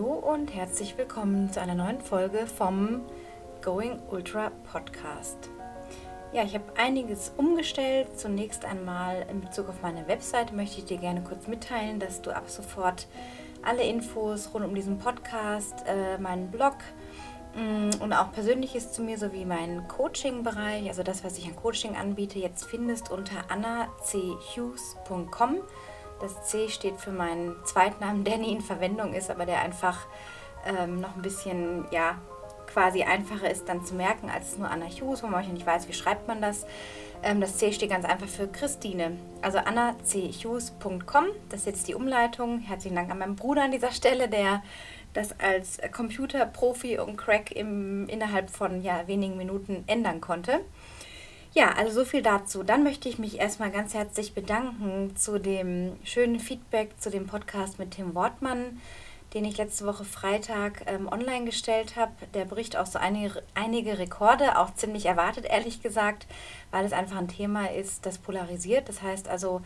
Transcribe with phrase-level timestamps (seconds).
[0.00, 3.02] Hallo und herzlich willkommen zu einer neuen Folge vom
[3.60, 5.50] Going Ultra Podcast.
[6.32, 8.18] Ja, ich habe einiges umgestellt.
[8.18, 12.34] Zunächst einmal in Bezug auf meine Webseite möchte ich dir gerne kurz mitteilen, dass du
[12.34, 13.08] ab sofort
[13.60, 16.76] alle Infos rund um diesen Podcast, äh, meinen Blog
[17.54, 21.94] mm, und auch Persönliches zu mir sowie meinen Coaching-Bereich, also das, was ich an Coaching
[21.94, 25.58] anbiete, jetzt findest unter annachughes.com.
[26.20, 30.06] Das C steht für meinen Zweitnamen, der nie in Verwendung ist, aber der einfach
[30.66, 32.18] ähm, noch ein bisschen, ja,
[32.66, 35.92] quasi einfacher ist dann zu merken als nur Anna Hughes, wo man nicht weiß, wie
[35.92, 36.66] schreibt man das.
[37.22, 39.16] Ähm, das C steht ganz einfach für Christine.
[39.42, 42.60] Also annachughes.com, das ist jetzt die Umleitung.
[42.60, 44.62] Herzlichen Dank an meinen Bruder an dieser Stelle, der
[45.12, 50.60] das als Computerprofi und Crack im, innerhalb von ja, wenigen Minuten ändern konnte.
[51.52, 52.62] Ja, also so viel dazu.
[52.62, 57.80] Dann möchte ich mich erstmal ganz herzlich bedanken zu dem schönen Feedback zu dem Podcast
[57.80, 58.80] mit Tim Wortmann,
[59.34, 62.12] den ich letzte Woche Freitag ähm, online gestellt habe.
[62.34, 66.28] Der bricht auch so einige, einige Rekorde, auch ziemlich erwartet, ehrlich gesagt,
[66.70, 68.88] weil es einfach ein Thema ist, das polarisiert.
[68.88, 69.60] Das heißt also,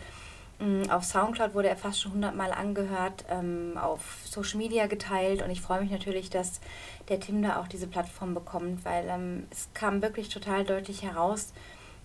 [0.60, 5.42] mm, auf Soundcloud wurde er fast schon 100 Mal angehört, ähm, auf Social Media geteilt
[5.42, 6.62] und ich freue mich natürlich, dass
[7.10, 11.52] der Tim da auch diese Plattform bekommt, weil ähm, es kam wirklich total deutlich heraus,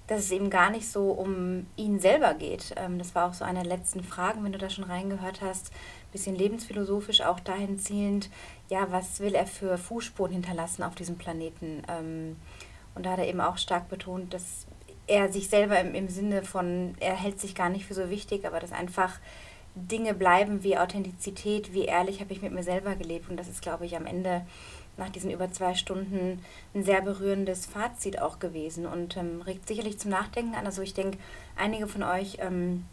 [0.10, 2.74] dass es eben gar nicht so um ihn selber geht.
[2.78, 5.72] Ähm, das war auch so eine der letzten Fragen, wenn du da schon reingehört hast,
[5.72, 8.32] ein bisschen lebensphilosophisch auch dahin zielend,
[8.70, 11.84] ja, was will er für Fußspuren hinterlassen auf diesem Planeten?
[11.88, 12.38] Ähm,
[12.96, 14.66] und da hat er eben auch stark betont, dass
[15.06, 18.48] er sich selber im, im Sinne von, er hält sich gar nicht für so wichtig,
[18.48, 19.20] aber dass einfach
[19.76, 23.30] Dinge bleiben wie Authentizität, wie ehrlich habe ich mit mir selber gelebt.
[23.30, 24.42] Und das ist, glaube ich, am Ende
[25.00, 26.44] nach diesen über zwei Stunden
[26.76, 30.66] ein sehr berührendes Fazit auch gewesen und ähm, regt sicherlich zum Nachdenken an.
[30.66, 31.18] Also ich denke,
[31.56, 32.86] einige von euch ähm,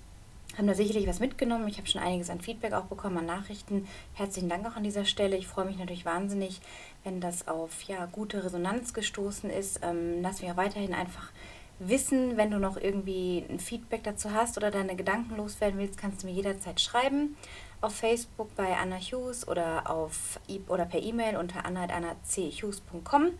[0.56, 1.68] haben da sicherlich was mitgenommen.
[1.68, 3.86] Ich habe schon einiges an Feedback auch bekommen, an Nachrichten.
[4.14, 5.36] Herzlichen Dank auch an dieser Stelle.
[5.36, 6.60] Ich freue mich natürlich wahnsinnig,
[7.04, 9.80] wenn das auf ja, gute Resonanz gestoßen ist.
[9.82, 11.30] Ähm, lass mich auch weiterhin einfach
[11.78, 16.22] wissen, wenn du noch irgendwie ein Feedback dazu hast oder deine Gedanken loswerden willst, kannst
[16.22, 17.36] du mir jederzeit schreiben
[17.80, 23.30] auf Facebook bei Anna Hughes oder, auf, e oder per E-Mail unter anna.annachughes.com.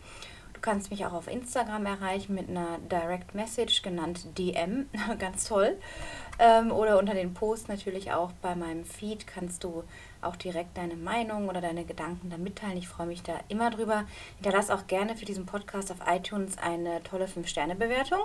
[0.57, 4.89] Du kannst mich auch auf Instagram erreichen mit einer Direct Message, genannt DM,
[5.19, 5.77] ganz toll.
[6.39, 9.83] Ähm, oder unter den Posts natürlich auch bei meinem Feed kannst du
[10.19, 12.77] auch direkt deine Meinung oder deine Gedanken da mitteilen.
[12.77, 14.05] Ich freue mich da immer drüber.
[14.37, 18.21] Hinterlass auch gerne für diesen Podcast auf iTunes eine tolle 5-Sterne-Bewertung.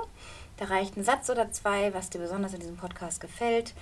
[0.57, 3.75] Da reicht ein Satz oder zwei, was dir besonders in diesem Podcast gefällt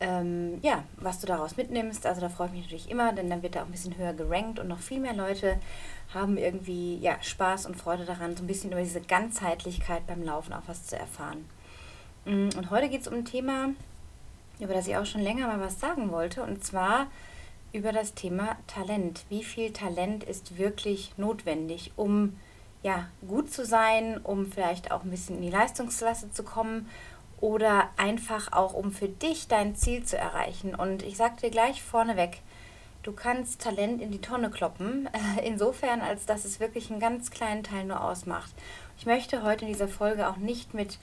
[0.00, 2.06] ähm, ja, was du daraus mitnimmst.
[2.06, 4.12] Also da freue ich mich natürlich immer, denn dann wird er auch ein bisschen höher
[4.12, 5.58] gerankt und noch viel mehr Leute
[6.14, 10.52] haben irgendwie ja, Spaß und Freude daran, so ein bisschen über diese Ganzheitlichkeit beim Laufen
[10.52, 11.44] auch was zu erfahren.
[12.24, 13.70] Mm, und heute geht es um ein Thema,
[14.60, 17.08] über das ich auch schon länger mal was sagen wollte, und zwar
[17.72, 19.24] über das Thema Talent.
[19.28, 22.38] Wie viel Talent ist wirklich notwendig, um
[22.82, 26.88] ja, gut zu sein, um vielleicht auch ein bisschen in die Leistungsklasse zu kommen
[27.40, 30.74] oder einfach auch, um für dich dein Ziel zu erreichen.
[30.74, 32.40] Und ich sage dir gleich vorneweg,
[33.02, 35.08] du kannst Talent in die Tonne kloppen,
[35.44, 38.50] insofern, als dass es wirklich einen ganz kleinen Teil nur ausmacht.
[38.98, 40.98] Ich möchte heute in dieser Folge auch nicht mit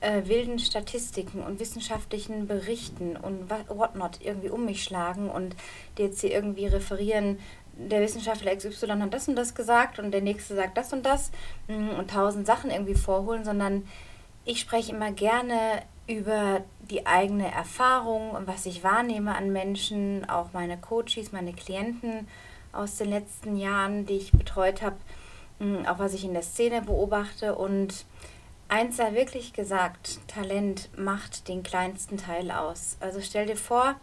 [0.00, 5.56] äh, wilden Statistiken und wissenschaftlichen Berichten und whatnot irgendwie um mich schlagen und
[5.98, 7.38] dir jetzt hier irgendwie referieren,
[7.74, 11.30] der Wissenschaftler XY hat das und das gesagt und der nächste sagt das und das
[11.68, 13.86] mm, und tausend Sachen irgendwie vorholen, sondern
[14.44, 20.52] ich spreche immer gerne über die eigene Erfahrung und was ich wahrnehme an Menschen, auch
[20.52, 22.26] meine Coaches, meine Klienten
[22.72, 24.96] aus den letzten Jahren, die ich betreut habe,
[25.58, 27.54] hm, auch was ich in der Szene beobachte.
[27.54, 28.06] Und
[28.68, 32.96] eins sei wirklich gesagt, Talent macht den kleinsten Teil aus.
[33.00, 33.94] Also stell dir vor,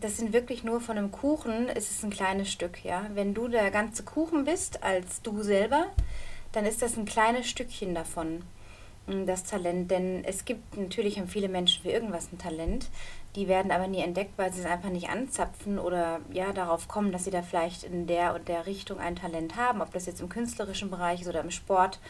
[0.00, 3.06] das sind wirklich nur von einem Kuchen, ist es ein kleines Stück, ja.
[3.14, 5.86] Wenn du der ganze Kuchen bist als du selber,
[6.50, 8.42] dann ist das ein kleines Stückchen davon.
[9.12, 12.88] Mm, das Talent, denn es gibt natürlich haben viele Menschen für irgendwas ein Talent,
[13.36, 17.12] die werden aber nie entdeckt, weil sie es einfach nicht anzapfen oder ja darauf kommen,
[17.12, 20.20] dass sie da vielleicht in der und der Richtung ein Talent haben, ob das jetzt
[20.20, 22.00] im künstlerischen Bereich ist oder im Sport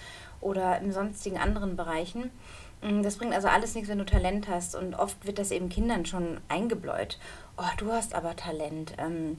[0.40, 2.30] oder in sonstigen anderen Bereichen.
[2.82, 5.68] Mm, das bringt also alles nichts, wenn du Talent hast und oft wird das eben
[5.68, 7.18] Kindern schon eingebläut.
[7.56, 8.94] Oh, du hast aber Talent.
[8.98, 9.38] Ähm,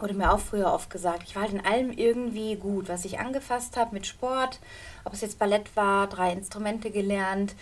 [0.00, 3.18] wurde mir auch früher oft gesagt, ich war halt in allem irgendwie gut, was ich
[3.18, 4.60] angefasst habe mit Sport,
[5.04, 7.54] ob es jetzt Ballett war, drei Instrumente gelernt.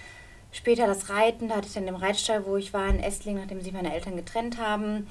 [0.51, 3.61] Später das Reiten, da hatte ich dann im Reitstall, wo ich war in Esslingen, nachdem
[3.61, 5.07] sich meine Eltern getrennt haben,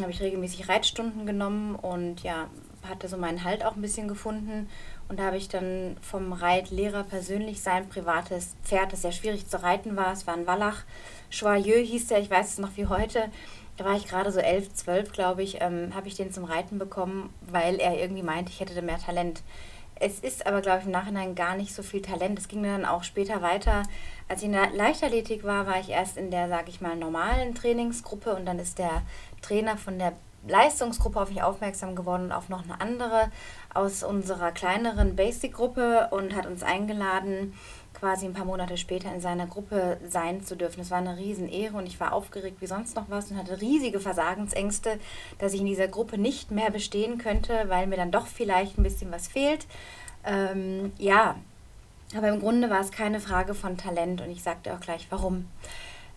[0.00, 2.48] habe ich regelmäßig Reitstunden genommen und ja,
[2.88, 4.68] hatte so meinen Halt auch ein bisschen gefunden.
[5.08, 9.62] Und da habe ich dann vom Reitlehrer persönlich sein privates Pferd, das sehr schwierig zu
[9.62, 10.82] reiten war, es war ein Wallach,
[11.30, 13.30] Joyeux hieß der, ich weiß es noch wie heute,
[13.76, 16.78] da war ich gerade so elf, zwölf, glaube ich, ähm, habe ich den zum Reiten
[16.78, 19.42] bekommen, weil er irgendwie meinte, ich hätte da mehr Talent.
[19.98, 22.38] Es ist aber, glaube ich, im Nachhinein gar nicht so viel Talent.
[22.38, 23.82] Es ging dann auch später weiter.
[24.28, 27.54] Als ich in der Leichtathletik war, war ich erst in der, sage ich mal, normalen
[27.54, 29.02] Trainingsgruppe und dann ist der
[29.40, 30.12] Trainer von der
[30.48, 33.30] Leistungsgruppe auf mich aufmerksam geworden und auf noch eine andere
[33.72, 37.54] aus unserer kleineren Basic-Gruppe und hat uns eingeladen,
[37.98, 40.78] quasi ein paar Monate später in seiner Gruppe sein zu dürfen.
[40.78, 44.00] Das war eine Riesenehre und ich war aufgeregt wie sonst noch was und hatte riesige
[44.00, 44.98] Versagensängste,
[45.38, 48.82] dass ich in dieser Gruppe nicht mehr bestehen könnte, weil mir dann doch vielleicht ein
[48.82, 49.66] bisschen was fehlt.
[50.24, 51.36] Ähm, ja,
[52.14, 55.46] aber im Grunde war es keine Frage von Talent und ich sagte auch gleich, warum.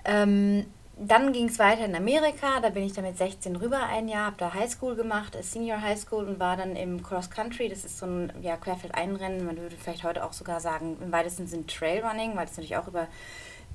[0.05, 0.65] Ähm,
[1.01, 4.25] dann ging es weiter in Amerika, da bin ich dann mit 16 rüber ein Jahr,
[4.27, 8.05] habe da Highschool gemacht, Senior Highschool und war dann im Cross Country, das ist so
[8.05, 12.45] ein ja, Querfeld-Einrennen, man würde vielleicht heute auch sogar sagen, im weitesten Sinne Trailrunning, weil
[12.45, 13.07] es natürlich auch über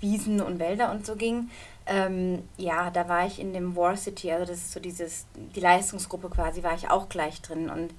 [0.00, 1.50] Wiesen und Wälder und so ging.
[1.86, 5.60] Ähm, ja, da war ich in dem War City, also das ist so dieses, die
[5.60, 7.70] Leistungsgruppe quasi, war ich auch gleich drin.
[7.70, 7.94] Und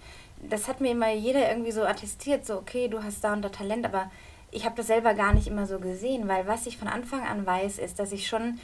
[0.48, 3.50] das hat mir immer jeder irgendwie so attestiert, so okay, du hast da und da
[3.50, 4.12] Talent, aber
[4.52, 7.46] ich habe das selber gar nicht immer so gesehen, weil was ich von Anfang an
[7.46, 8.60] weiß, ist, dass ich schon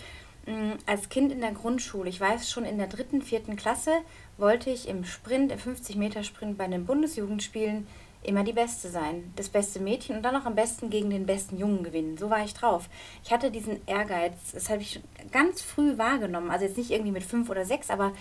[0.45, 3.91] Mm, als Kind in der Grundschule, ich weiß schon in der dritten, vierten Klasse,
[4.37, 7.87] wollte ich im Sprint, im 50-Meter-Sprint bei den Bundesjugendspielen
[8.23, 9.31] immer die Beste sein.
[9.35, 12.17] Das beste Mädchen und dann auch am besten gegen den besten Jungen gewinnen.
[12.17, 12.87] So war ich drauf.
[13.23, 15.01] Ich hatte diesen Ehrgeiz, das habe ich
[15.31, 16.51] ganz früh wahrgenommen.
[16.51, 18.11] Also jetzt nicht irgendwie mit fünf oder sechs, aber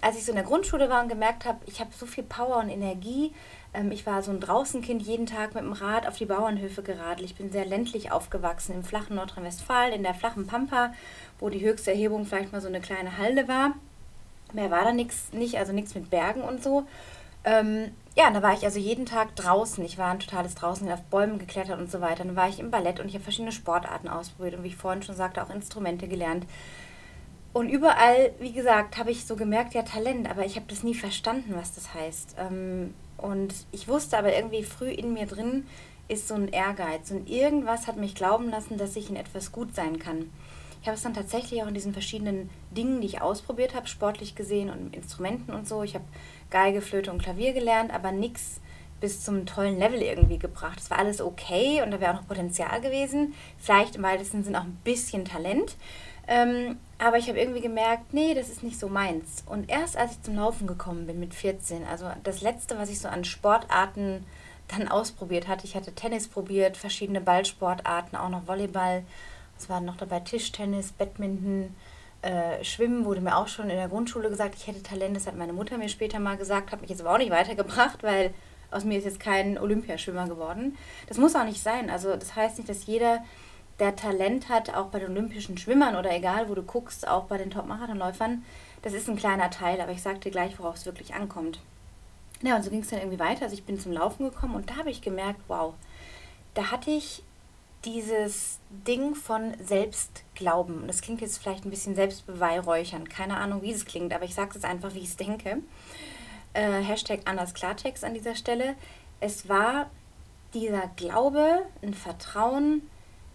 [0.00, 2.58] als ich so in der Grundschule war und gemerkt habe, ich habe so viel Power
[2.58, 3.32] und Energie,
[3.72, 7.28] ähm, ich war so ein Draußenkind, jeden Tag mit dem Rad auf die Bauernhöfe geradelt.
[7.28, 10.92] Ich bin sehr ländlich aufgewachsen, im flachen Nordrhein-Westfalen, in der flachen Pampa,
[11.40, 13.74] wo die höchste Erhebung vielleicht mal so eine kleine Halde war.
[14.52, 16.86] Mehr war da nichts, nicht, also nichts mit Bergen und so.
[17.44, 19.84] Ähm, ja, da war ich also jeden Tag draußen.
[19.84, 22.24] Ich war ein totales Draußen, auf Bäumen geklettert und so weiter.
[22.24, 25.02] Dann war ich im Ballett und ich habe verschiedene Sportarten ausprobiert und wie ich vorhin
[25.02, 26.46] schon sagte, auch Instrumente gelernt.
[27.54, 30.94] Und überall, wie gesagt, habe ich so gemerkt, ja, Talent, aber ich habe das nie
[30.94, 32.34] verstanden, was das heißt.
[32.38, 35.64] Ähm, und ich wusste aber irgendwie früh in mir drin
[36.08, 37.10] ist so ein Ehrgeiz.
[37.10, 40.30] Und irgendwas hat mich glauben lassen, dass ich in etwas gut sein kann.
[40.82, 44.34] Ich habe es dann tatsächlich auch in diesen verschiedenen Dingen, die ich ausprobiert habe, sportlich
[44.34, 45.82] gesehen und Instrumenten und so.
[45.82, 46.04] Ich habe
[46.50, 48.60] Geige, Flöte und Klavier gelernt, aber nichts
[49.00, 50.78] bis zum tollen Level irgendwie gebracht.
[50.78, 53.34] Es war alles okay und da wäre auch noch Potenzial gewesen.
[53.58, 55.76] Vielleicht im weitesten Sinne auch ein bisschen Talent.
[56.26, 59.44] Ähm, aber ich habe irgendwie gemerkt, nee, das ist nicht so meins.
[59.46, 63.00] Und erst als ich zum Laufen gekommen bin mit 14, also das letzte, was ich
[63.00, 64.24] so an Sportarten
[64.68, 69.04] dann ausprobiert hatte, ich hatte Tennis probiert, verschiedene Ballsportarten, auch noch Volleyball,
[69.58, 71.74] es waren noch dabei Tischtennis, Badminton,
[72.22, 75.36] äh, Schwimmen wurde mir auch schon in der Grundschule gesagt, ich hätte Talent, das hat
[75.36, 78.32] meine Mutter mir später mal gesagt, hat mich jetzt aber auch nicht weitergebracht, weil
[78.70, 80.76] aus mir ist jetzt kein Olympiaschwimmer geworden.
[81.06, 81.90] Das muss auch nicht sein.
[81.90, 83.22] Also das heißt nicht, dass jeder
[83.78, 87.38] der Talent hat, auch bei den olympischen Schwimmern oder egal, wo du guckst, auch bei
[87.38, 88.44] den Top-Marathonläufern,
[88.82, 91.60] das ist ein kleiner Teil, aber ich sag dir gleich, worauf es wirklich ankommt.
[92.42, 93.44] Ja, und so ging es dann irgendwie weiter.
[93.44, 95.74] Also ich bin zum Laufen gekommen und da habe ich gemerkt, wow,
[96.52, 97.22] da hatte ich
[97.84, 100.82] dieses Ding von Selbstglauben.
[100.82, 103.08] Und das klingt jetzt vielleicht ein bisschen selbstbeweihräuchernd.
[103.10, 105.58] Keine Ahnung, wie es klingt, aber ich sage es einfach, wie ich es denke.
[106.52, 108.74] Äh, Hashtag Anders Klartext an dieser Stelle.
[109.20, 109.90] Es war
[110.54, 112.82] dieser Glaube, ein Vertrauen,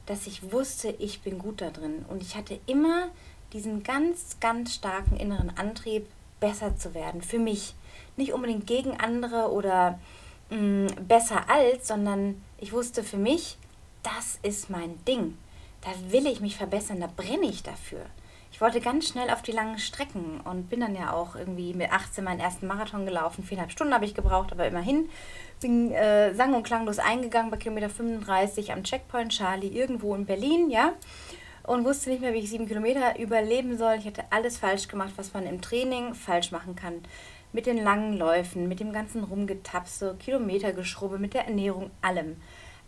[0.09, 2.03] dass ich wusste, ich bin gut da drin.
[2.09, 3.09] Und ich hatte immer
[3.53, 6.07] diesen ganz, ganz starken inneren Antrieb,
[6.39, 7.21] besser zu werden.
[7.21, 7.75] Für mich.
[8.17, 9.99] Nicht unbedingt gegen andere oder
[10.49, 13.57] mh, mm, besser als, sondern ich wusste für mich,
[14.01, 15.37] das ist mein Ding.
[15.81, 18.01] Da will ich mich verbessern, da brenne ich dafür.
[18.59, 21.93] Ich wollte ganz schnell auf die langen Strecken und bin dann ja auch irgendwie mit
[21.93, 23.41] 18 meinen ersten Marathon gelaufen.
[23.41, 25.07] Viereinhalb Stunden habe ich gebraucht, aber immerhin
[25.61, 30.69] bin äh, sang- und klanglos eingegangen bei Kilometer 35 am Checkpoint Charlie irgendwo in Berlin,
[30.69, 30.91] ja.
[31.63, 33.95] Und wusste nicht mehr, wie ich sieben Kilometer überleben soll.
[33.97, 36.95] Ich hatte alles falsch gemacht, was man im Training falsch machen kann.
[37.53, 42.35] Mit den langen Läufen, mit dem ganzen Rumgetapse, Kilometergeschrubbe, mit der Ernährung, allem.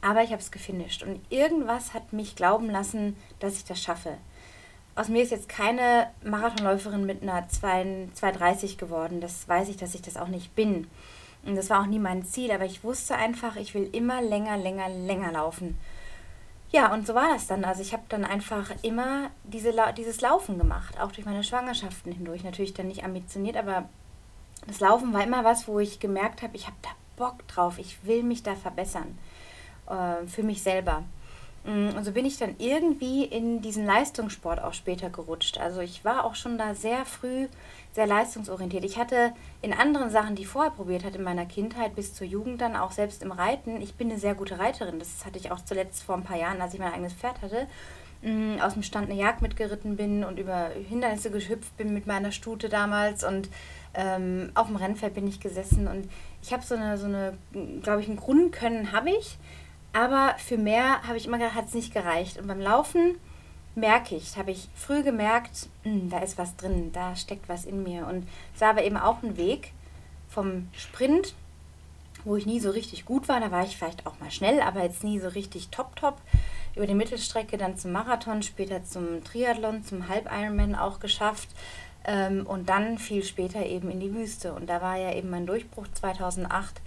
[0.01, 1.03] Aber ich habe es gefinisht.
[1.03, 4.17] Und irgendwas hat mich glauben lassen, dass ich das schaffe.
[4.95, 9.21] Aus mir ist jetzt keine Marathonläuferin mit einer 2,30 geworden.
[9.21, 10.87] Das weiß ich, dass ich das auch nicht bin.
[11.43, 14.57] Und das war auch nie mein Ziel, aber ich wusste einfach, ich will immer länger,
[14.57, 15.77] länger, länger laufen.
[16.71, 17.65] Ja, und so war das dann.
[17.65, 22.43] Also ich habe dann einfach immer diese, dieses Laufen gemacht, auch durch meine Schwangerschaften hindurch.
[22.43, 23.89] Natürlich dann nicht ambitioniert, aber
[24.67, 28.03] das Laufen war immer was, wo ich gemerkt habe, ich habe da Bock drauf, ich
[28.05, 29.17] will mich da verbessern
[29.87, 31.03] äh, für mich selber.
[31.63, 35.57] Mm, und so bin ich dann irgendwie in diesen Leistungssport auch später gerutscht.
[35.57, 37.47] Also ich war auch schon da sehr früh
[37.93, 38.85] sehr leistungsorientiert.
[38.85, 42.25] Ich hatte in anderen Sachen, die ich vorher probiert hatte in meiner Kindheit bis zur
[42.25, 44.99] Jugend dann auch selbst im Reiten, ich bin eine sehr gute Reiterin.
[44.99, 47.67] Das hatte ich auch zuletzt vor ein paar Jahren, als ich mein eigenes Pferd hatte.
[48.21, 52.31] mh, aus dem Stand eine Jagd mitgeritten bin und über Hindernisse gehüpft bin mit meiner
[52.31, 53.49] Stute damals und
[53.93, 56.09] ähm, auf dem Rennfeld bin ich gesessen und
[56.41, 57.37] ich habe so eine, so eine
[57.81, 59.37] glaube ich, ein Grundkönnen habe ich,
[59.93, 62.37] aber für mehr habe ich immer gedacht, hat es nicht gereicht.
[62.37, 63.15] Und beim Laufen
[63.75, 67.83] merke ich, habe ich früh gemerkt, hm, da ist was drin, da steckt was in
[67.83, 68.07] mir.
[68.07, 69.73] Und es war aber eben auch ein Weg
[70.29, 71.35] vom Sprint,
[72.23, 73.39] wo ich nie so richtig gut war.
[73.39, 76.17] Da war ich vielleicht auch mal schnell, aber jetzt nie so richtig top, top.
[76.75, 81.49] Über die Mittelstrecke dann zum Marathon, später zum Triathlon, zum Halb-Ironman auch geschafft.
[82.05, 84.53] Ähm, und dann viel später eben in die Wüste.
[84.53, 86.81] Und da war ja eben mein Durchbruch 2008,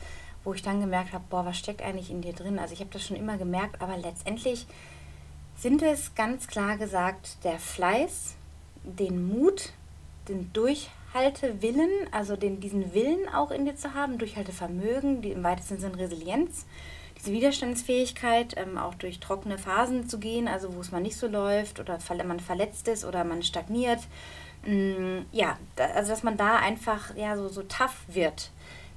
[0.45, 2.59] wo ich dann gemerkt habe, boah, was steckt eigentlich in dir drin?
[2.59, 4.67] Also ich habe das schon immer gemerkt, aber letztendlich
[5.57, 8.35] sind es ganz klar gesagt der Fleiß,
[8.83, 9.73] den Mut,
[10.29, 15.79] den Durchhaltewillen, also den, diesen Willen auch in dir zu haben, Durchhaltevermögen, die im weitesten
[15.79, 16.67] Sinne Resilienz,
[17.19, 21.27] diese Widerstandsfähigkeit, ähm, auch durch trockene Phasen zu gehen, also wo es mal nicht so
[21.27, 24.01] läuft oder man verletzt ist oder man stagniert.
[24.67, 25.59] Mm, ja,
[25.95, 28.51] also dass man da einfach ja, so, so tough wird.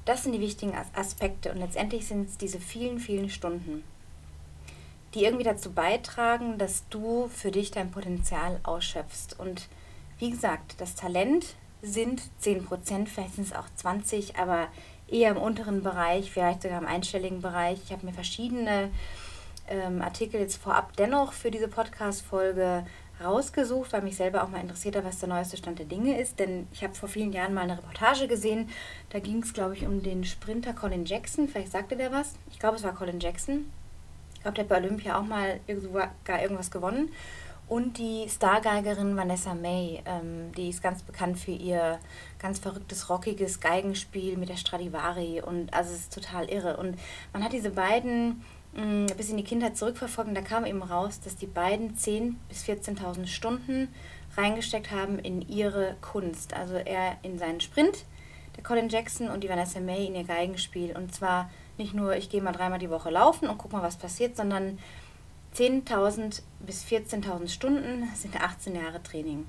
[0.07, 3.83] Das sind die wichtigen Aspekte und letztendlich sind es diese vielen, vielen Stunden
[5.13, 9.35] die irgendwie dazu beitragen, dass du für dich dein Potenzial ausschöpfst.
[9.37, 9.67] Und
[10.19, 14.67] wie gesagt, das Talent sind 10%, vielleicht sind es auch 20%, aber
[15.07, 17.79] eher im unteren Bereich, vielleicht sogar im einstelligen Bereich.
[17.85, 18.91] Ich habe mir verschiedene
[19.69, 22.85] ähm, Artikel jetzt vorab dennoch für diese Podcast-Folge
[23.23, 26.39] rausgesucht, weil mich selber auch mal interessiert hat, was der neueste Stand der Dinge ist.
[26.39, 28.69] Denn ich habe vor vielen Jahren mal eine Reportage gesehen.
[29.09, 31.47] Da ging es, glaube ich, um den Sprinter Colin Jackson.
[31.47, 32.35] Vielleicht sagte der was.
[32.51, 33.71] Ich glaube, es war Colin Jackson.
[34.35, 35.59] Ich glaube, der hat bei Olympia auch mal
[36.23, 37.09] gar irgendwas gewonnen.
[37.67, 41.99] Und die Stargeigerin Vanessa May, ähm, die ist ganz bekannt für ihr
[42.39, 45.41] ganz verrücktes, rockiges Geigenspiel mit der Stradivari.
[45.41, 46.77] Und also es ist total irre.
[46.77, 46.97] Und
[47.33, 48.41] man hat diese beiden
[48.77, 51.95] mh, mm, bis in die Kindheit zurückverfolgt und da kam eben raus, dass die beiden
[51.97, 53.89] 10.000 bis 14.000 Stunden
[54.37, 56.53] reingesteckt haben in ihre Kunst.
[56.53, 58.05] Also er in seinen Sprint,
[58.55, 60.95] der Colin Jackson und die Vanessa May in ihr Geigenspiel.
[60.95, 63.97] Und zwar nicht nur, ich gehe mal dreimal die Woche laufen und guck mal, was
[63.97, 64.79] passiert, sondern
[65.55, 69.47] 10.000 bis 14.000 Stunden sind 18 Jahre Training.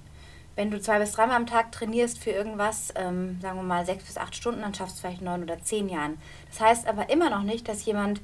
[0.57, 4.05] Wenn du zwei bis dreimal am Tag trainierst für irgendwas, ähm, sagen wir mal sechs
[4.05, 6.19] bis acht Stunden, dann schaffst du vielleicht neun oder zehn Jahren.
[6.51, 8.21] Das heißt aber immer noch nicht, dass jemand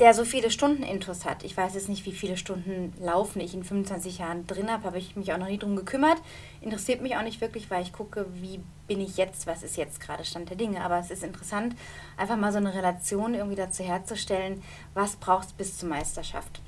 [0.00, 1.44] der so viele Stunden Intus hat.
[1.44, 4.98] Ich weiß jetzt nicht, wie viele Stunden Laufen ich in 25 Jahren drin habe, habe
[4.98, 6.16] ich mich auch noch nie drum gekümmert.
[6.62, 10.00] Interessiert mich auch nicht wirklich, weil ich gucke, wie bin ich jetzt, was ist jetzt
[10.00, 10.82] gerade Stand der Dinge.
[10.82, 11.76] Aber es ist interessant,
[12.16, 14.62] einfach mal so eine Relation irgendwie dazu herzustellen,
[14.94, 16.62] was brauchst du bis zur Meisterschaft.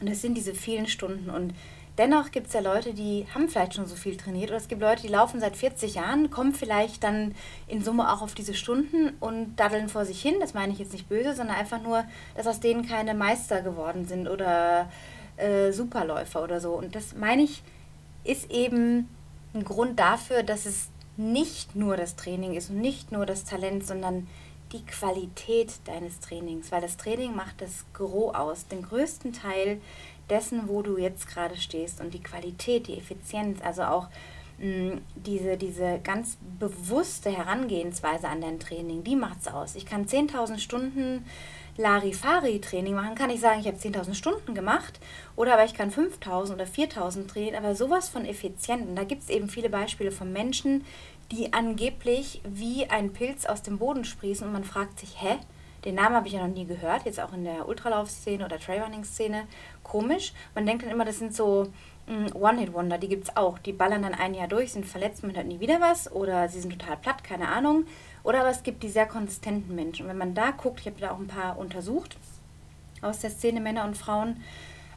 [0.00, 1.54] Und das sind diese vielen Stunden und
[1.98, 4.82] Dennoch gibt es ja Leute, die haben vielleicht schon so viel trainiert oder es gibt
[4.82, 7.34] Leute, die laufen seit 40 Jahren, kommen vielleicht dann
[7.68, 10.34] in Summe auch auf diese Stunden und daddeln vor sich hin.
[10.38, 14.06] Das meine ich jetzt nicht böse, sondern einfach nur, dass aus denen keine Meister geworden
[14.06, 14.90] sind oder
[15.38, 16.72] äh, Superläufer oder so.
[16.72, 17.62] Und das meine ich,
[18.24, 19.08] ist eben
[19.54, 23.86] ein Grund dafür, dass es nicht nur das Training ist und nicht nur das Talent,
[23.86, 24.26] sondern
[24.72, 29.80] die Qualität deines Trainings, weil das Training macht das Gros aus, den größten Teil
[30.30, 34.08] dessen, wo du jetzt gerade stehst und die Qualität, die Effizienz, also auch
[34.58, 39.76] mh, mm, diese, diese ganz bewusste Herangehensweise an dein Training, die macht es aus.
[39.76, 41.24] Ich kann 10.000 Stunden
[41.78, 44.98] Larifari-Training machen, kann ich sagen, ich habe 10.000 Stunden gemacht
[45.36, 48.88] oder aber ich kann 5.000 oder 4.000 trainieren, aber sowas von effizient.
[48.88, 50.84] Und da gibt es eben viele Beispiele von Menschen,
[51.32, 55.36] die angeblich wie ein Pilz aus dem Boden sprießen und man fragt sich, hä?
[55.86, 59.44] Den Namen habe ich ja noch nie gehört, jetzt auch in der Ultralauf-Szene oder Trailrunning-Szene.
[59.84, 60.32] Komisch.
[60.52, 61.68] Man denkt dann immer, das sind so
[62.08, 63.56] mm, One-Hit-Wonder, die gibt es auch.
[63.60, 66.60] Die ballern dann ein Jahr durch, sind verletzt, man hört nie wieder was oder sie
[66.60, 67.86] sind total platt, keine Ahnung.
[68.24, 70.06] Oder aber es gibt die sehr konsistenten Menschen.
[70.06, 72.16] Und wenn man da guckt, ich habe da auch ein paar untersucht
[73.00, 74.42] aus der Szene Männer und Frauen,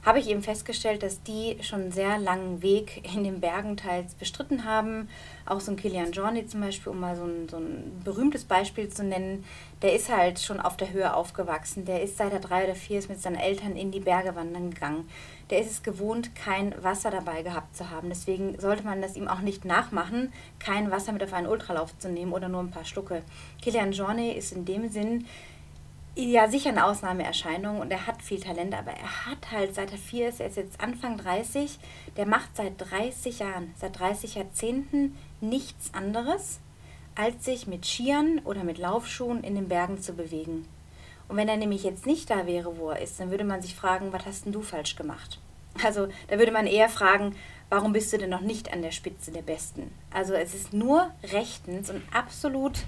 [0.09, 4.15] habe ich eben festgestellt, dass die schon einen sehr langen Weg in den Bergen teils
[4.15, 5.07] bestritten haben.
[5.45, 8.89] Auch so ein Kilian Jorni zum Beispiel, um mal so ein, so ein berühmtes Beispiel
[8.89, 9.45] zu nennen,
[9.83, 11.85] der ist halt schon auf der Höhe aufgewachsen.
[11.85, 14.71] Der ist seit er drei oder vier ist mit seinen Eltern in die Berge wandern
[14.71, 15.07] gegangen.
[15.51, 18.09] Der ist es gewohnt, kein Wasser dabei gehabt zu haben.
[18.09, 22.09] Deswegen sollte man das ihm auch nicht nachmachen, kein Wasser mit auf einen Ultralauf zu
[22.09, 23.21] nehmen oder nur ein paar Schlucke.
[23.61, 25.27] Kilian Jorni ist in dem Sinn
[26.27, 29.97] ja sicher eine Ausnahmeerscheinung und er hat viel Talent, aber er hat halt seit er
[29.97, 31.79] vier ist, er ist jetzt Anfang 30,
[32.17, 36.59] der macht seit 30 Jahren, seit 30 Jahrzehnten nichts anderes,
[37.15, 40.65] als sich mit Skiern oder mit Laufschuhen in den Bergen zu bewegen.
[41.27, 43.75] Und wenn er nämlich jetzt nicht da wäre, wo er ist, dann würde man sich
[43.75, 45.39] fragen, was hast denn du falsch gemacht?
[45.83, 47.35] Also da würde man eher fragen,
[47.69, 49.91] warum bist du denn noch nicht an der Spitze der Besten?
[50.11, 52.79] Also es ist nur rechtens und absolut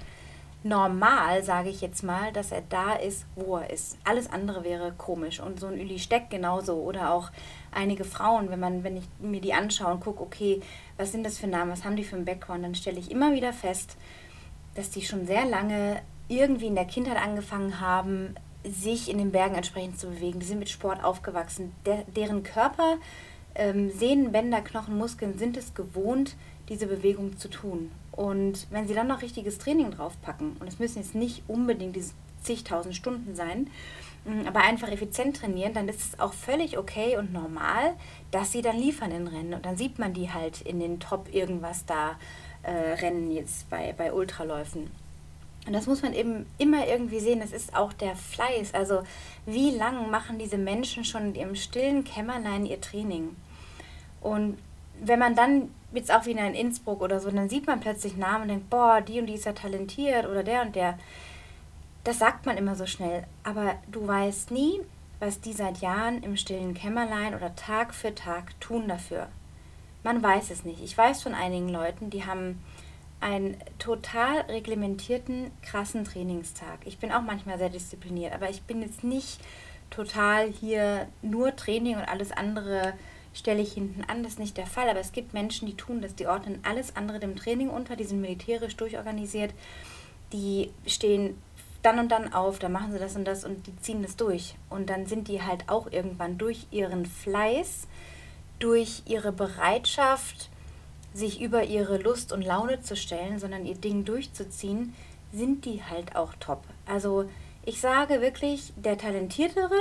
[0.63, 3.97] normal, sage ich jetzt mal, dass er da ist, wo er ist.
[4.03, 5.39] Alles andere wäre komisch.
[5.39, 6.75] Und so ein Uli Steck genauso.
[6.75, 7.31] Oder auch
[7.71, 10.61] einige Frauen, wenn man, wenn ich mir die anschaue und gucke, okay,
[10.97, 13.33] was sind das für Namen, was haben die für einen Background, dann stelle ich immer
[13.33, 13.97] wieder fest,
[14.75, 19.55] dass die schon sehr lange irgendwie in der Kindheit angefangen haben, sich in den Bergen
[19.55, 20.39] entsprechend zu bewegen.
[20.39, 21.73] Die sind mit Sport aufgewachsen.
[21.85, 22.97] Der, deren Körper,
[23.55, 26.35] ähm, Sehnen, Bänder, Knochen, Muskeln sind es gewohnt,
[26.69, 27.91] diese Bewegung zu tun.
[28.11, 32.13] Und wenn sie dann noch richtiges Training draufpacken, und es müssen jetzt nicht unbedingt diese
[32.43, 33.69] zigtausend Stunden sein,
[34.25, 37.93] mm, aber einfach effizient trainieren, dann ist es auch völlig okay und normal,
[38.31, 39.53] dass sie dann liefern in Rennen.
[39.53, 42.17] Und dann sieht man die halt in den Top irgendwas da
[42.63, 44.91] äh, Rennen jetzt bei, bei Ultraläufen.
[45.67, 47.39] Und das muss man eben immer irgendwie sehen.
[47.39, 48.73] Das ist auch der Fleiß.
[48.73, 49.03] Also
[49.45, 53.35] wie lange machen diese Menschen schon in ihrem stillen Kämmerlein ihr Training?
[54.21, 54.57] Und
[54.99, 58.43] wenn man dann jetzt auch wieder in Innsbruck oder so, dann sieht man plötzlich Namen
[58.43, 60.97] und denkt, boah, die und die ist ja talentiert oder der und der.
[62.03, 63.25] Das sagt man immer so schnell.
[63.43, 64.81] Aber du weißt nie,
[65.19, 69.27] was die seit Jahren im stillen Kämmerlein oder Tag für Tag tun dafür.
[70.03, 70.83] Man weiß es nicht.
[70.83, 72.59] Ich weiß von einigen Leuten, die haben
[73.19, 76.79] einen total reglementierten, krassen Trainingstag.
[76.85, 79.39] Ich bin auch manchmal sehr diszipliniert, aber ich bin jetzt nicht
[79.91, 82.93] total hier nur Training und alles andere
[83.33, 84.23] stelle ich hinten an.
[84.23, 86.95] Das ist nicht der Fall, aber es gibt Menschen, die tun das, die ordnen alles
[86.95, 89.53] andere dem Training unter, die sind militärisch durchorganisiert,
[90.33, 91.37] die stehen
[91.81, 94.55] dann und dann auf, da machen sie das und das und die ziehen das durch.
[94.69, 97.87] Und dann sind die halt auch irgendwann durch ihren Fleiß,
[98.59, 100.49] durch ihre Bereitschaft,
[101.13, 104.93] sich über ihre Lust und Laune zu stellen, sondern ihr Ding durchzuziehen,
[105.33, 106.63] sind die halt auch top.
[106.85, 107.25] Also
[107.65, 109.77] ich sage wirklich, der Talentiertere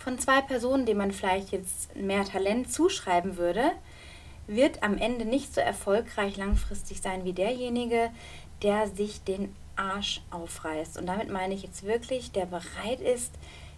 [0.00, 3.70] von zwei Personen, dem man vielleicht jetzt mehr Talent zuschreiben würde,
[4.46, 8.10] wird am Ende nicht so erfolgreich langfristig sein wie derjenige,
[8.62, 10.98] der sich den Arsch aufreißt.
[10.98, 13.32] Und damit meine ich jetzt wirklich, der bereit ist,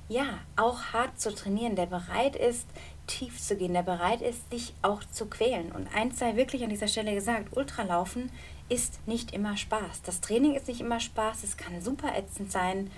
[0.09, 2.67] ja, auch hart zu trainieren, der bereit ist,
[3.07, 5.73] tief zu gehen, der bereit ist, sich auch zu quälen.
[5.73, 8.31] Und eins sei wirklich an dieser Stelle gesagt, Ultralaufen
[8.69, 10.03] ist nicht immer Spaß.
[10.03, 12.91] Das Training ist nicht immer Spaß, es kann super ätzend sein.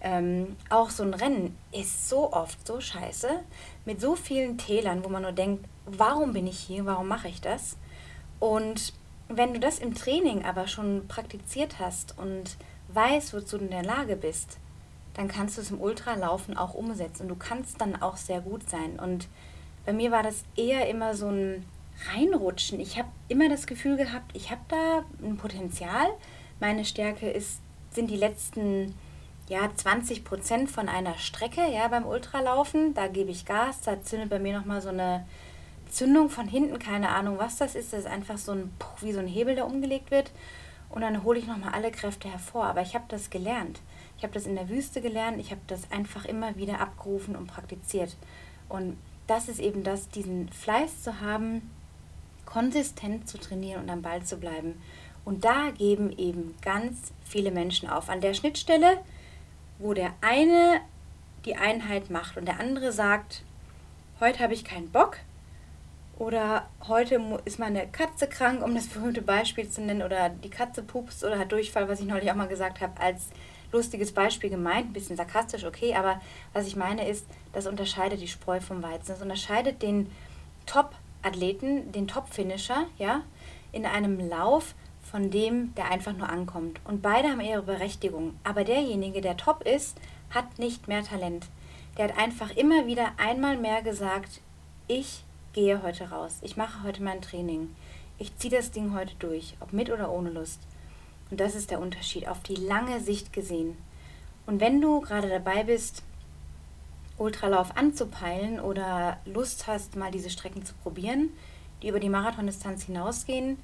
[0.00, 3.28] Ähm, auch so ein Rennen ist so oft so scheiße,
[3.84, 7.40] mit so vielen Tälern, wo man nur denkt, warum bin ich hier, warum mache ich
[7.40, 7.76] das?
[8.38, 8.92] Und
[9.28, 12.56] wenn du das im Training aber schon praktiziert hast und
[12.88, 14.58] weißt, wozu du in der Lage bist,
[15.14, 17.22] dann kannst du es im Ultralaufen auch umsetzen.
[17.22, 18.98] Und du kannst dann auch sehr gut sein.
[18.98, 19.28] Und
[19.84, 21.66] bei mir war das eher immer so ein
[22.14, 22.78] Reinrutschen.
[22.78, 26.06] Ich habe immer das Gefühl gehabt, ich habe da ein Potenzial.
[26.60, 28.94] Meine Stärke ist, sind die letzten
[29.48, 32.94] ja, 20 Prozent von einer Strecke ja, beim Ultralaufen.
[32.94, 35.26] Da gebe ich Gas, da zündet bei mir nochmal so eine
[35.90, 37.92] Zündung von hinten, keine Ahnung, was das ist.
[37.92, 40.30] Das ist einfach so ein, wie so ein Hebel, der umgelegt wird.
[40.90, 42.66] Und dann hole ich nochmal alle Kräfte hervor.
[42.66, 43.80] Aber ich habe das gelernt.
[44.18, 47.46] Ich habe das in der Wüste gelernt, ich habe das einfach immer wieder abgerufen und
[47.46, 48.16] praktiziert.
[48.68, 51.70] Und das ist eben das, diesen Fleiß zu haben,
[52.44, 54.82] konsistent zu trainieren und am Ball zu bleiben.
[55.24, 58.08] Und da geben eben ganz viele Menschen auf.
[58.08, 58.98] An der Schnittstelle,
[59.78, 60.80] wo der eine
[61.44, 63.42] die Einheit macht und der andere sagt,
[64.20, 65.18] heute habe ich keinen Bock
[66.18, 70.82] oder heute ist meine Katze krank, um das berühmte Beispiel zu nennen, oder die Katze
[70.82, 73.28] pupst oder hat Durchfall, was ich neulich auch mal gesagt habe, als
[73.70, 76.20] lustiges Beispiel gemeint, ein bisschen sarkastisch, okay, aber
[76.52, 79.08] was ich meine ist, das unterscheidet die Spreu vom Weizen.
[79.08, 80.10] Das unterscheidet den
[80.66, 83.22] Top-Athleten, den Top-Finisher, ja,
[83.72, 84.74] in einem Lauf
[85.10, 86.80] von dem, der einfach nur ankommt.
[86.84, 88.34] Und beide haben ihre Berechtigung.
[88.44, 89.96] Aber derjenige, der top ist,
[90.30, 91.46] hat nicht mehr Talent.
[91.96, 94.40] Der hat einfach immer wieder einmal mehr gesagt,
[94.86, 97.74] ich gehe heute raus, ich mache heute mein Training,
[98.18, 100.60] ich ziehe das Ding heute durch, ob mit oder ohne Lust.
[101.30, 103.76] Und das ist der Unterschied, auf die lange Sicht gesehen.
[104.46, 106.02] Und wenn du gerade dabei bist,
[107.18, 111.30] Ultralauf anzupeilen oder Lust hast, mal diese Strecken zu probieren,
[111.82, 113.58] die über die Marathondistanz hinausgehen,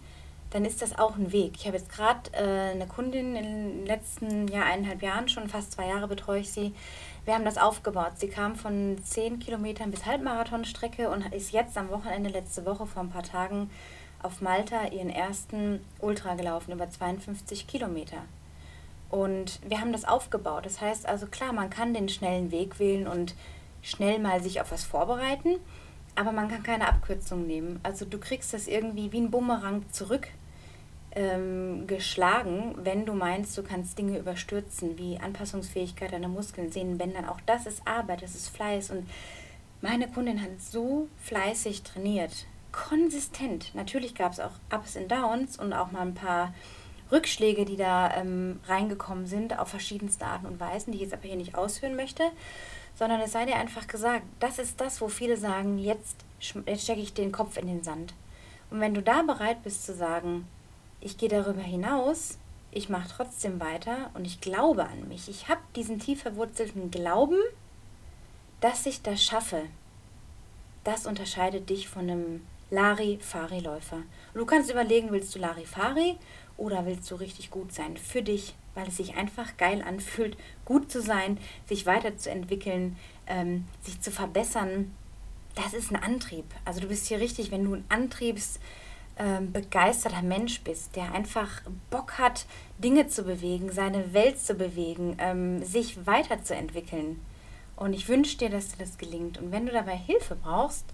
[0.54, 1.54] dann ist das auch ein Weg.
[1.56, 5.72] Ich habe jetzt gerade äh, eine Kundin in den letzten Jahr, eineinhalb Jahren, schon fast
[5.72, 6.72] zwei Jahre betreue ich sie.
[7.24, 8.12] Wir haben das aufgebaut.
[8.18, 13.02] Sie kam von zehn Kilometern bis Halbmarathonstrecke und ist jetzt am Wochenende, letzte Woche vor
[13.02, 13.68] ein paar Tagen,
[14.22, 18.18] auf Malta ihren ersten Ultra gelaufen, über 52 Kilometer.
[19.10, 20.66] Und wir haben das aufgebaut.
[20.66, 23.34] Das heißt also, klar, man kann den schnellen Weg wählen und
[23.82, 25.56] schnell mal sich auf was vorbereiten,
[26.14, 27.80] aber man kann keine Abkürzung nehmen.
[27.82, 30.28] Also du kriegst das irgendwie wie ein Bumerang zurück
[31.14, 37.26] ähm, geschlagen, wenn du meinst, du kannst Dinge überstürzen, wie Anpassungsfähigkeit deiner Muskeln, Sehnen, Bändern.
[37.26, 38.90] Auch das ist Arbeit, das ist Fleiß.
[38.90, 39.08] Und
[39.80, 43.74] meine Kundin hat so fleißig trainiert konsistent.
[43.74, 46.52] Natürlich gab es auch Ups und Downs und auch mal ein paar
[47.12, 51.28] Rückschläge, die da ähm, reingekommen sind, auf verschiedenste Arten und Weisen, die ich jetzt aber
[51.28, 52.24] hier nicht ausführen möchte,
[52.96, 56.16] sondern es sei dir einfach gesagt, das ist das, wo viele sagen, jetzt,
[56.66, 58.14] jetzt stecke ich den Kopf in den Sand.
[58.70, 60.48] Und wenn du da bereit bist zu sagen,
[61.04, 62.38] ich gehe darüber hinaus,
[62.72, 67.38] ich mache trotzdem weiter und ich glaube an mich, ich habe diesen tief verwurzelten Glauben,
[68.60, 69.62] dass ich das schaffe,
[70.82, 74.02] das unterscheidet dich von einem Larifari-Läufer.
[74.32, 76.16] Du kannst überlegen, willst du Larifari
[76.56, 80.90] oder willst du richtig gut sein für dich, weil es sich einfach geil anfühlt, gut
[80.90, 84.94] zu sein, sich weiterzuentwickeln, ähm, sich zu verbessern.
[85.54, 86.46] Das ist ein Antrieb.
[86.64, 88.83] Also du bist hier richtig, wenn du ein antriebsbegeisterter
[89.16, 89.52] ähm,
[90.22, 92.46] Mensch bist, der einfach Bock hat,
[92.78, 97.20] Dinge zu bewegen, seine Welt zu bewegen, ähm, sich weiterzuentwickeln.
[97.76, 99.38] Und ich wünsche dir, dass dir das gelingt.
[99.38, 100.86] Und wenn du dabei Hilfe brauchst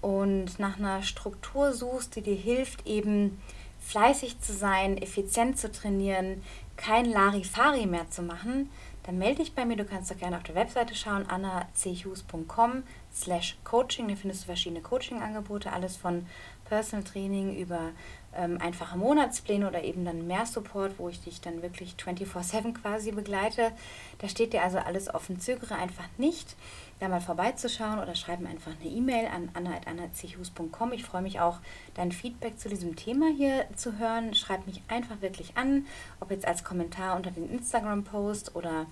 [0.00, 3.40] und nach einer Struktur suchst, die dir hilft, eben
[3.80, 6.42] fleißig zu sein, effizient zu trainieren,
[6.76, 8.70] kein Larifari mehr zu machen,
[9.04, 9.76] dann melde dich bei mir.
[9.76, 14.08] Du kannst doch gerne auf der Webseite schauen, annachughes.com slash coaching.
[14.08, 16.26] Da findest du verschiedene Coaching-Angebote, alles von
[16.68, 17.92] Personal Training über
[18.34, 23.12] ähm, einfache Monatspläne oder eben dann mehr Support, wo ich dich dann wirklich 24-7 quasi
[23.12, 23.72] begleite.
[24.18, 25.40] Da steht dir also alles offen.
[25.40, 26.56] Zögere einfach nicht,
[27.00, 30.92] da mal vorbeizuschauen oder schreib mir einfach eine E-Mail an anna.annachus.com.
[30.92, 31.58] Ich freue mich auch,
[31.94, 34.34] dein Feedback zu diesem Thema hier zu hören.
[34.34, 35.86] Schreib mich einfach wirklich an,
[36.20, 38.86] ob jetzt als Kommentar unter den Instagram-Post oder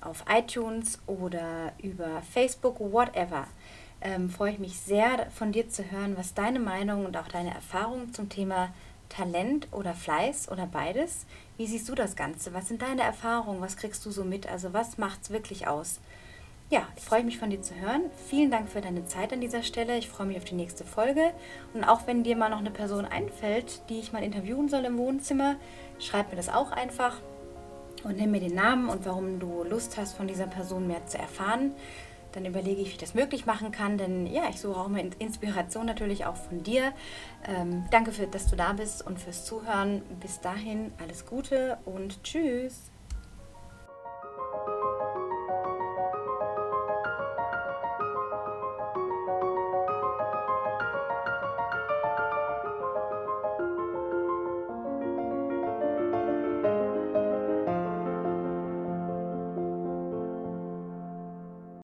[0.00, 3.46] auf iTunes oder über Facebook, whatever
[4.06, 7.52] ähm, freue ich mich sehr von dir zu hören, was deine Meinung und auch deine
[7.52, 8.68] Erfahrungen zum Thema
[9.08, 11.26] Talent oder Fleiß oder beides.
[11.56, 12.54] Wie siehst du das Ganze?
[12.54, 13.60] Was sind deine Erfahrungen?
[13.60, 14.48] Was kriegst du so mit?
[14.48, 15.98] Also was macht es wirklich aus?
[16.70, 18.02] Ja, ich freue mich von dir zu hören.
[18.28, 19.98] Vielen Dank für deine Zeit an dieser Stelle.
[19.98, 21.32] Ich freue mich auf die nächste Folge.
[21.74, 24.98] Und auch wenn dir mal noch eine Person einfällt, die ich mal interviewen soll im
[24.98, 25.56] Wohnzimmer,
[25.98, 27.16] schreib mir das auch einfach
[28.04, 31.18] und nimm mir den Namen und warum du Lust hast, von dieser Person mehr zu
[31.18, 31.72] erfahren
[32.36, 33.98] dann überlege ich, wie ich das möglich machen kann.
[33.98, 36.92] Denn ja, ich suche auch immer Inspiration natürlich auch von dir.
[37.48, 40.02] Ähm, danke, für, dass du da bist und fürs Zuhören.
[40.20, 42.90] Bis dahin alles Gute und tschüss.